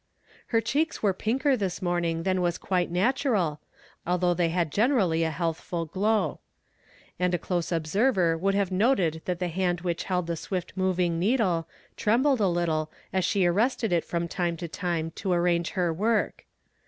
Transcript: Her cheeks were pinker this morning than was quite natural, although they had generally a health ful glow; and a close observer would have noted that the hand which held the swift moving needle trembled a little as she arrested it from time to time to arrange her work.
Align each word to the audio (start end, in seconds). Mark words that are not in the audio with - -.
Her 0.47 0.61
cheeks 0.61 1.03
were 1.03 1.13
pinker 1.13 1.55
this 1.55 1.79
morning 1.79 2.23
than 2.23 2.41
was 2.41 2.57
quite 2.57 2.89
natural, 2.89 3.59
although 4.03 4.33
they 4.33 4.49
had 4.49 4.71
generally 4.71 5.23
a 5.23 5.29
health 5.29 5.59
ful 5.61 5.85
glow; 5.85 6.39
and 7.19 7.35
a 7.35 7.37
close 7.37 7.71
observer 7.71 8.35
would 8.35 8.55
have 8.55 8.71
noted 8.71 9.21
that 9.25 9.37
the 9.37 9.47
hand 9.49 9.81
which 9.81 10.05
held 10.05 10.25
the 10.25 10.35
swift 10.35 10.73
moving 10.75 11.19
needle 11.19 11.67
trembled 11.97 12.41
a 12.41 12.47
little 12.47 12.89
as 13.13 13.23
she 13.23 13.45
arrested 13.45 13.93
it 13.93 14.03
from 14.03 14.27
time 14.27 14.57
to 14.57 14.67
time 14.67 15.11
to 15.11 15.33
arrange 15.33 15.69
her 15.73 15.93
work. 15.93 16.47